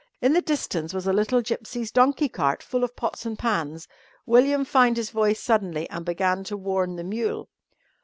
[0.19, 3.87] In the distance was a little gipsy's donkey cart full of pots and pans.
[4.25, 7.49] William found his voice suddenly and began to warn the mule.